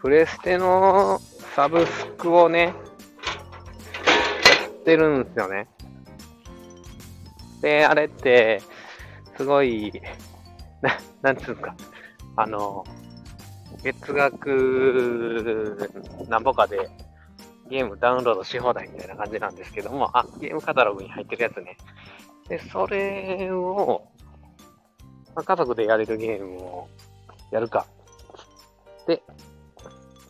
[0.00, 1.20] プレステの
[1.54, 2.72] サブスクをね、や
[4.68, 5.68] ってるんですよね。
[7.60, 8.62] で、あれって、
[9.36, 9.92] すごい、
[10.80, 11.74] な、なんつうか、
[12.36, 12.84] あの、
[13.82, 15.76] 月額
[16.28, 16.90] なんぼかで
[17.68, 21.76] ゲームダウンロードし放題みたいな感じなんですけども、あ、ゲームカタログに入ってるやつね。
[22.48, 24.02] で、それを、
[25.34, 26.88] まあ、家族でやれるゲームを
[27.50, 27.86] やるか。
[29.06, 29.22] で、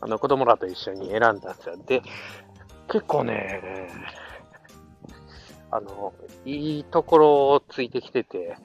[0.00, 1.76] あの、子供らと一緒に選んだんですよ。
[1.86, 2.02] で、
[2.88, 3.88] 結構ね、
[5.70, 6.12] あの、
[6.44, 8.56] いいところをついてきてて、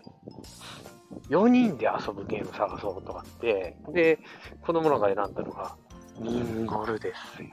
[1.30, 4.20] 4人で遊ぶゲーム探そうとかって、で、
[4.62, 5.76] 子供らが選んだのが、
[6.20, 7.50] ミンゴルですよ。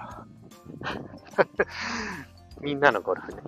[2.61, 3.43] みんなのゴルフね。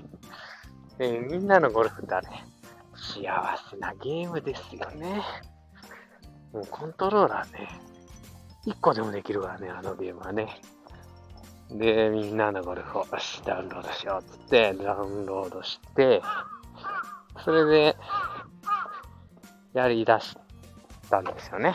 [0.98, 2.29] え、みんなのゴルフってあれ、
[2.95, 3.23] 幸
[3.71, 5.23] せなゲームですよね。
[6.52, 7.69] もうコントローラーね、
[8.66, 10.60] 1個でもできるからね、あのゲームはね。
[11.70, 13.06] で、みんなのゴルフを
[13.45, 16.23] ダウンロードしようっつって、ダウンロードして、
[17.45, 17.96] それで、
[19.73, 20.37] やり出し
[21.10, 21.74] たんですよね。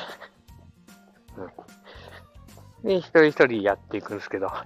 [1.37, 2.87] うん。
[2.87, 4.49] で、一人一人やっていくんですけど、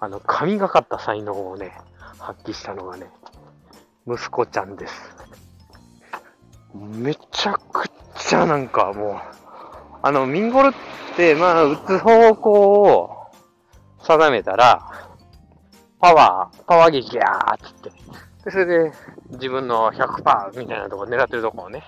[0.00, 1.76] あの、神がかった才能をね、
[2.18, 3.10] 発揮したのがね、
[4.06, 5.16] 息子ちゃんです。
[6.74, 9.43] めちゃくちゃなんかもう、
[10.06, 13.10] あの、ミンゴルって、まあ、打つ方向を
[14.00, 15.08] 定めたら、
[15.98, 17.90] パワー、パワー撃やーっつって。
[18.44, 18.92] で、それで、
[19.30, 21.84] 自分の100%みたいなとこ狙ってるとこをね、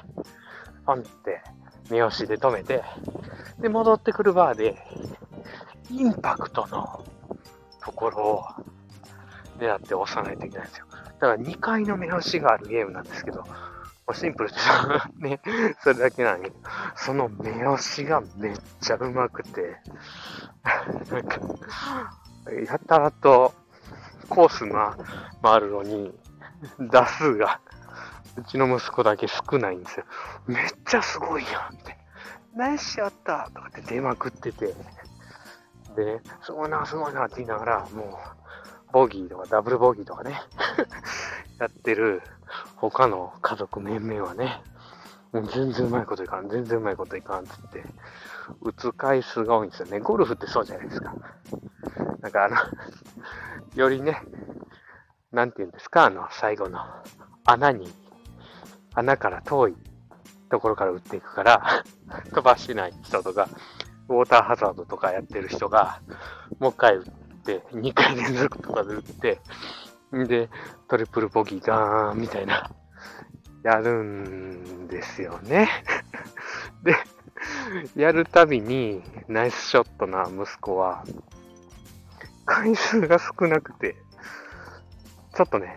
[0.87, 1.43] パンって
[1.91, 2.83] 目押しで止めて、
[3.59, 4.79] で、戻ってくるバーで、
[5.91, 7.05] インパクトの
[7.85, 8.45] ところを
[9.59, 10.87] 狙って押さないといけないんですよ。
[10.91, 13.45] だから2回の目押しがあるゲームなんですけど、
[14.15, 14.57] シンプルで
[15.19, 15.41] ね、
[15.83, 16.53] それだけなんで、
[16.95, 19.81] その目押しがめっちゃうまくて、
[21.11, 21.41] なんか、
[22.67, 23.53] やたらと
[24.29, 24.97] コースが
[25.43, 26.17] 回るのに、
[26.79, 27.61] 打数が、
[28.37, 30.07] うちの息子だけ少ないんですよ。
[30.47, 31.97] めっちゃすごいやんって。
[32.55, 34.67] ナイスショットとかって出まくってて、
[35.97, 38.21] で、すごいな、すごいなって言いながら、も
[38.91, 40.41] う、ボギーとかダブルボギーとかね、
[41.59, 42.23] やってる
[42.77, 44.61] 他の家族面々はね、
[45.33, 47.85] もう全然うまいこといかん、全然うまいこといかんっつって、
[48.63, 50.01] 打つ回数が多いんですよね。
[50.01, 51.15] ゴルフってそうじゃないですか。
[52.21, 52.57] なんかあの、
[53.75, 54.21] よりね、
[55.33, 56.81] なんて言うんですか、あの、最後の
[57.45, 57.89] 穴に、
[58.95, 59.77] 穴から遠い
[60.51, 61.85] ところから打っていくから、
[62.31, 63.49] 飛ばしない人とか、
[64.09, 66.01] ウォーターハザードとかやってる人が、
[66.61, 67.11] もう一回打っ
[67.45, 69.41] て、2回連続とかで打って、
[70.13, 70.49] で、
[70.89, 72.71] トリプルボギーガーンみたいな、
[73.63, 75.69] やるんですよね。
[76.85, 76.97] で、
[77.97, 81.05] やるたびに、ナイスショットな息子は、
[82.45, 83.97] 回数が少なくて、
[85.35, 85.77] ちょっとね、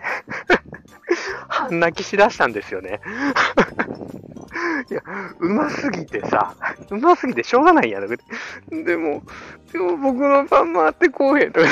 [1.49, 3.01] 半泣きしだしたんですよね。
[4.89, 5.01] いや、
[5.39, 6.55] うますぎてさ、
[6.89, 8.07] うますぎてしょうがないやろ。
[8.07, 9.23] でも、
[9.71, 11.67] でも僕の番回ってこうへんとか。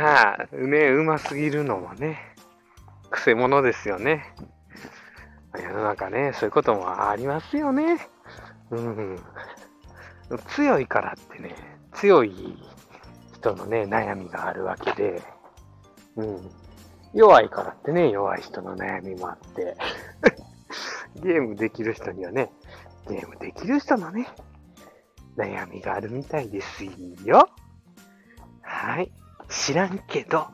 [0.00, 2.18] ああ、ね、うますぎるのもね、
[3.10, 4.32] くせ者ですよね。
[5.54, 7.98] 世の中ね、そういうこともありますよね。
[8.70, 9.18] うん。
[10.54, 11.56] 強いからってね、
[11.94, 12.56] 強い
[13.34, 15.20] 人のね、悩みがあるわけで、
[16.14, 16.50] うん。
[17.12, 19.76] 弱いからってね、弱い人の悩みもあって、
[21.20, 22.52] ゲームできる人にはね、
[23.08, 24.28] ゲームできる人のね、
[25.36, 26.84] 悩みがあるみたいです
[27.24, 27.48] よ。
[28.62, 29.10] はい。
[29.48, 30.46] 知らんけど。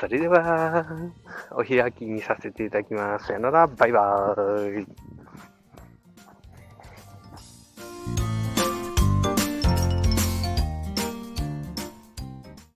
[0.00, 0.84] それでは、
[1.52, 3.26] お開きにさせていただきます。
[3.26, 4.86] さよなら、バイバーイ。